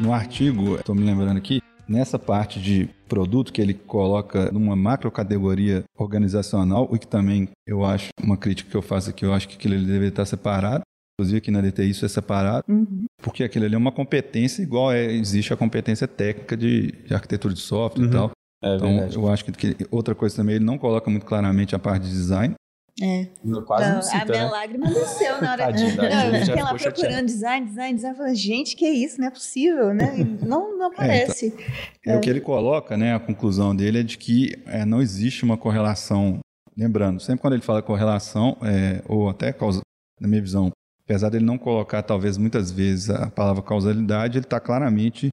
[0.00, 5.10] no artigo, estou me lembrando aqui, nessa parte de produto que ele coloca numa macro
[5.10, 9.48] categoria organizacional, o que também eu acho uma crítica que eu faço aqui, eu acho
[9.48, 10.82] que aquilo ele deveria estar separado.
[11.18, 13.04] Inclusive aqui na DTI isso é separado, uhum.
[13.22, 17.52] porque aquilo ali é uma competência igual é, existe a competência técnica de, de arquitetura
[17.52, 18.08] de software uhum.
[18.08, 18.30] e tal.
[18.62, 19.16] É então, verdade.
[19.16, 22.10] eu acho que, que, outra coisa também, ele não coloca muito claramente a parte de
[22.10, 22.54] design.
[23.00, 23.28] É.
[23.66, 24.50] Quase não, não cita, a minha né?
[24.50, 25.64] lágrima desceu na hora.
[25.66, 28.16] Tadinho, não, eu fiquei lá procurando design, design, design.
[28.16, 29.20] Falei, gente, que isso?
[29.20, 30.14] Não é possível, né?
[30.42, 31.54] Não, não aparece.
[32.00, 32.16] É, então, é.
[32.16, 33.14] o que ele coloca, né?
[33.14, 36.38] A conclusão dele é de que é, não existe uma correlação.
[36.76, 39.80] Lembrando, sempre quando ele fala correlação, é, ou até causa,
[40.18, 40.70] na minha visão,
[41.04, 45.28] apesar dele não colocar, talvez muitas vezes, a palavra causalidade, ele está claramente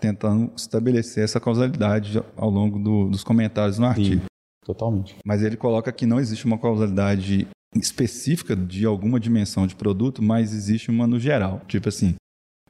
[0.00, 4.27] tentando estabelecer essa causalidade ao longo do, dos comentários no artigo.
[4.68, 5.16] Totalmente.
[5.24, 10.52] Mas ele coloca que não existe uma causalidade específica de alguma dimensão de produto, mas
[10.52, 11.62] existe uma no geral.
[11.66, 12.16] Tipo assim,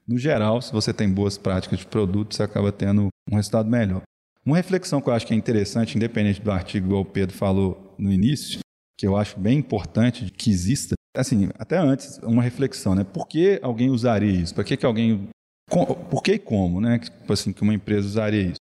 [0.07, 4.03] no geral, se você tem boas práticas de produto, você acaba tendo um resultado melhor.
[4.47, 7.93] Uma reflexão que eu acho que é interessante, independente do artigo, igual o Pedro falou
[7.99, 8.61] no início,
[8.97, 13.03] que eu acho bem importante que exista, assim, até antes, uma reflexão, né?
[13.03, 14.55] Por que alguém usaria isso?
[14.55, 15.29] Por que, que alguém.
[15.69, 17.01] Por que e como, né?
[17.01, 18.61] Tipo assim, que uma empresa usaria isso?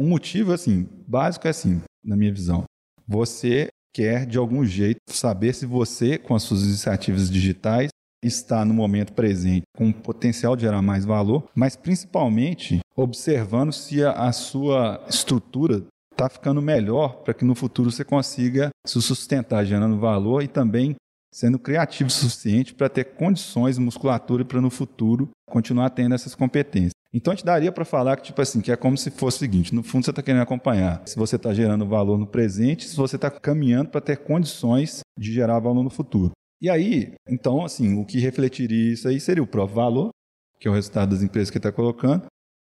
[0.00, 2.64] Um motivo, assim, básico é assim, na minha visão.
[3.12, 7.90] Você quer, de algum jeito, saber se você, com as suas iniciativas digitais,
[8.24, 14.02] está no momento presente com o potencial de gerar mais valor, mas principalmente observando se
[14.02, 19.62] a, a sua estrutura está ficando melhor para que no futuro você consiga se sustentar
[19.66, 20.96] gerando valor e também
[21.30, 27.01] sendo criativo o suficiente para ter condições, musculatura para no futuro continuar tendo essas competências.
[27.14, 29.40] Então a gente daria para falar que tipo assim, que é como se fosse o
[29.40, 32.96] seguinte, no fundo você está querendo acompanhar se você está gerando valor no presente, se
[32.96, 36.32] você está caminhando para ter condições de gerar valor no futuro.
[36.60, 40.10] E aí, então assim, o que refletiria isso aí seria o próprio valor,
[40.58, 42.24] que é o resultado das empresas que ele está colocando,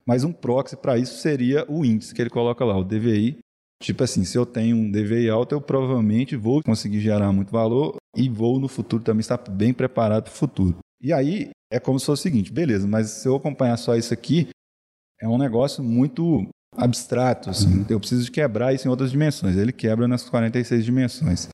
[0.06, 3.38] mas um proxy para isso seria o índice que ele coloca lá, o DVI,
[3.80, 7.96] Tipo assim, se eu tenho um DVI alto, eu provavelmente vou conseguir gerar muito valor
[8.16, 10.78] e vou no futuro também estar bem preparado para o futuro.
[11.00, 14.12] E aí é como se fosse o seguinte, beleza, mas se eu acompanhar só isso
[14.14, 14.48] aqui,
[15.20, 17.80] é um negócio muito abstrato, assim.
[17.80, 17.86] Uhum.
[17.88, 19.56] Eu preciso de quebrar isso em outras dimensões.
[19.56, 21.48] Ele quebra nas 46 dimensões.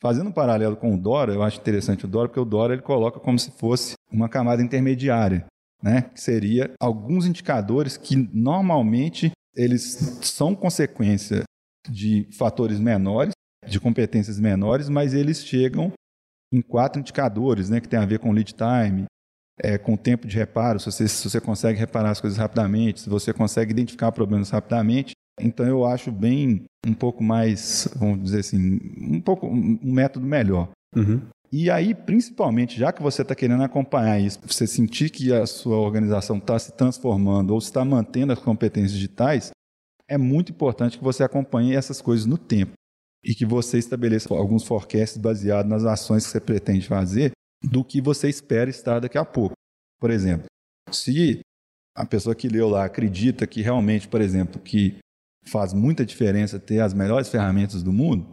[0.00, 2.82] Fazendo um paralelo com o Dora, eu acho interessante o Dora, porque o Dora ele
[2.82, 5.46] coloca como se fosse uma camada intermediária,
[5.82, 6.02] né?
[6.02, 11.44] Que seria alguns indicadores que normalmente eles são consequência
[11.88, 13.32] de fatores menores,
[13.66, 15.92] de competências menores, mas eles chegam
[16.52, 19.04] em quatro indicadores, né, que tem a ver com lead time,
[19.58, 23.08] é, com tempo de reparo, se você, se você consegue reparar as coisas rapidamente, se
[23.08, 25.12] você consegue identificar problemas rapidamente.
[25.40, 30.70] Então eu acho bem um pouco mais, vamos dizer assim, um pouco um método melhor.
[30.94, 31.20] Uhum.
[31.50, 35.76] E aí, principalmente, já que você está querendo acompanhar isso, você sentir que a sua
[35.76, 39.50] organização está se transformando ou está mantendo as competências digitais,
[40.08, 42.72] é muito importante que você acompanhe essas coisas no tempo
[43.22, 47.32] e que você estabeleça alguns forecasts baseados nas ações que você pretende fazer
[47.62, 49.54] do que você espera estar daqui a pouco.
[50.00, 50.46] Por exemplo,
[50.90, 51.40] se
[51.96, 54.98] a pessoa que leu lá acredita que realmente, por exemplo, que
[55.46, 58.30] faz muita diferença ter as melhores ferramentas do mundo,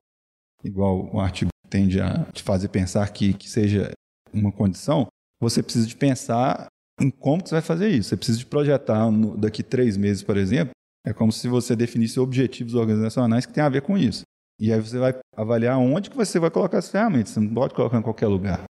[0.63, 3.91] igual o artigo tende a te fazer pensar que, que seja
[4.33, 5.07] uma condição,
[5.41, 6.67] você precisa de pensar
[6.99, 8.09] em como que você vai fazer isso.
[8.09, 10.71] Você precisa de projetar no, daqui três meses, por exemplo,
[11.05, 14.23] é como se você definisse objetivos organizacionais que têm a ver com isso.
[14.59, 17.29] E aí você vai avaliar onde que você vai colocar as ferramentas.
[17.29, 18.63] Você não pode colocar em qualquer lugar.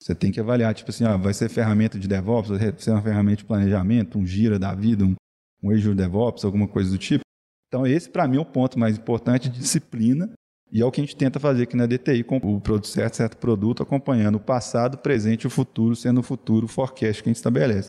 [0.00, 3.38] Você tem que avaliar, tipo assim, vai ser ferramenta de DevOps, vai ser uma ferramenta
[3.38, 5.14] de planejamento, um Gira da vida, um,
[5.62, 7.22] um Azure DevOps, alguma coisa do tipo.
[7.66, 10.32] Então esse, para mim, é o ponto mais importante de disciplina
[10.70, 13.16] e é o que a gente tenta fazer aqui na DTI com o produto certo,
[13.16, 17.22] certo produto, acompanhando o passado, o presente e o futuro, sendo o futuro o forecast
[17.22, 17.88] que a gente estabelece.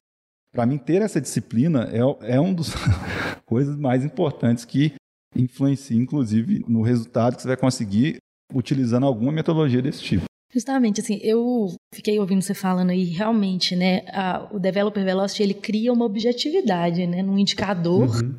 [0.52, 2.74] Para mim, ter essa disciplina é, é um dos
[3.46, 4.94] coisas mais importantes que
[5.36, 8.18] influencia, inclusive, no resultado que você vai conseguir
[8.54, 10.24] utilizando alguma metodologia desse tipo.
[10.52, 15.54] Justamente, assim, eu fiquei ouvindo você falando aí, realmente, né, a, o Developer Velocity, ele
[15.54, 18.36] cria uma objetividade, né, num indicador, uhum.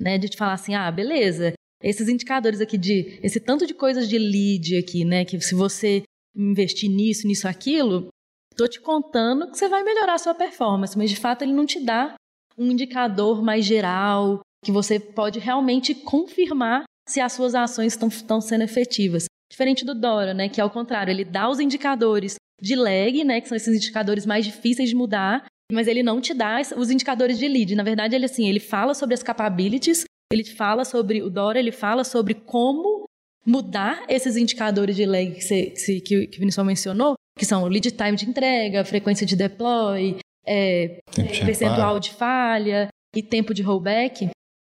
[0.00, 1.52] né, de te falar assim, ah, beleza,
[1.82, 6.02] esses indicadores aqui de, esse tanto de coisas de lead aqui, né, que se você
[6.34, 8.08] investir nisso, nisso, aquilo,
[8.52, 11.64] Estou te contando que você vai melhorar a sua performance, mas de fato ele não
[11.64, 12.14] te dá
[12.56, 18.62] um indicador mais geral que você pode realmente confirmar se as suas ações estão sendo
[18.62, 19.24] efetivas.
[19.50, 23.48] Diferente do Dora, né, que ao contrário, ele dá os indicadores de lag, né, que
[23.48, 27.48] são esses indicadores mais difíceis de mudar, mas ele não te dá os indicadores de
[27.48, 27.74] lead.
[27.74, 31.72] Na verdade, ele assim, ele fala sobre as capabilities, ele fala sobre o Dora, ele
[31.72, 33.04] fala sobre como
[33.44, 37.90] mudar esses indicadores de lag que, você, que, que o Vinícius mencionou que são lead
[37.90, 41.00] time de entrega, frequência de deploy, é,
[41.44, 42.88] percentual de falha.
[43.14, 44.30] e tempo de rollback,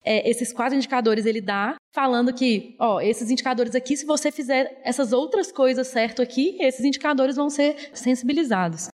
[0.08, 4.81] é, esses quatro indicadores ele dá, falando que, ó, esses indicadores aqui, se você fizer
[4.82, 8.88] essas outras coisas certo aqui, esses indicadores vão ser sensibilizados.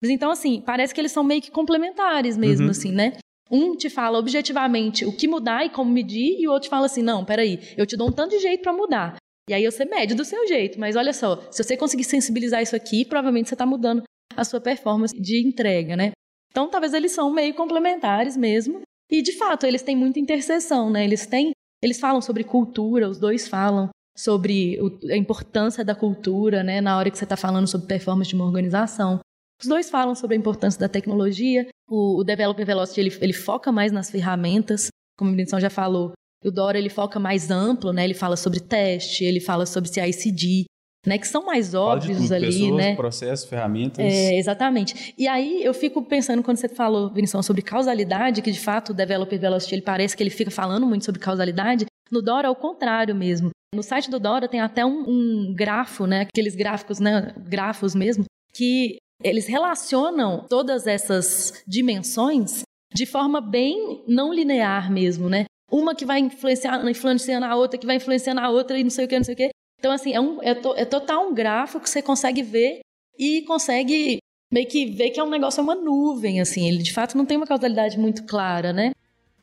[0.00, 2.70] Mas então, assim, parece que eles são meio que complementares mesmo, uhum.
[2.70, 3.14] assim, né?
[3.50, 6.86] Um te fala objetivamente o que mudar e como medir, e o outro te fala
[6.86, 9.16] assim: não, peraí, eu te dou um tanto de jeito para mudar.
[9.50, 10.78] E aí você mede do seu jeito.
[10.78, 14.04] Mas olha só, se você conseguir sensibilizar isso aqui, provavelmente você está mudando
[14.36, 16.12] a sua performance de entrega, né?
[16.52, 18.82] Então, talvez eles são meio complementares mesmo.
[19.10, 21.04] E, de fato, eles têm muita interseção, né?
[21.04, 21.50] Eles têm,
[21.82, 26.80] eles falam sobre cultura, os dois falam sobre o, a importância da cultura, né?
[26.80, 29.18] Na hora que você está falando sobre performance de uma organização.
[29.60, 31.66] Os dois falam sobre a importância da tecnologia.
[31.88, 36.12] O, o Developer Velocity, ele, ele foca mais nas ferramentas, como a Benção já falou.
[36.44, 38.04] O Dora, ele foca mais amplo, né?
[38.04, 40.64] Ele fala sobre teste, ele fala sobre CI/CD,
[41.06, 42.94] né, que são mais óbvios tudo, ali, pessoas, né?
[42.94, 44.04] processos, ferramentas.
[44.04, 45.14] É, exatamente.
[45.16, 48.94] E aí eu fico pensando quando você falou, Vinição, sobre causalidade, que de fato o
[48.94, 51.86] Developer Velocity ele parece que ele fica falando muito sobre causalidade.
[52.10, 53.50] No Dora é o contrário mesmo.
[53.74, 56.22] No site do Dora tem até um, um grafo, né?
[56.22, 57.32] Aqueles gráficos, né?
[57.38, 62.62] Grafos mesmo, que eles relacionam todas essas dimensões
[62.92, 65.44] de forma bem não linear mesmo, né?
[65.70, 69.04] Uma que vai influenciar, influenciando a outra, que vai influenciando a outra e não sei
[69.04, 69.50] o que, não sei o que.
[69.80, 72.80] Então, assim, é, um, é, to, é total um gráfico que você consegue ver
[73.18, 74.18] e consegue
[74.52, 76.68] meio que ver que é um negócio, é uma nuvem, assim.
[76.68, 78.92] Ele, de fato, não tem uma causalidade muito clara, né?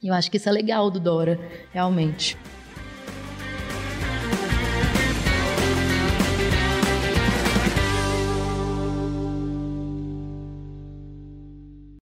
[0.01, 1.39] Eu acho que isso é legal do Dora,
[1.73, 2.37] realmente.